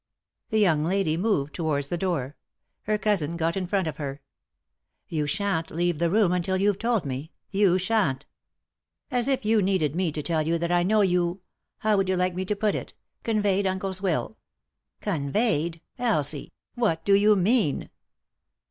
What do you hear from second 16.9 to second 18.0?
do you mean